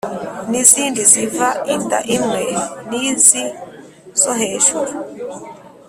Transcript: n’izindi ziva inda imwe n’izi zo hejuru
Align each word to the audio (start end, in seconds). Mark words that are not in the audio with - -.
n’izindi 0.49 1.01
ziva 1.11 1.47
inda 1.75 1.99
imwe 2.15 2.43
n’izi 2.89 3.43
zo 4.21 4.31
hejuru 4.41 4.91